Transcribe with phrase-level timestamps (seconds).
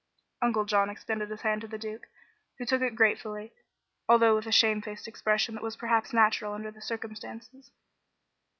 [0.41, 2.07] Uncle John extended his hand to the Duke,
[2.57, 3.53] who took it gratefully,
[4.09, 7.69] although with a shamefaced expression that was perhaps natural under the circumstances.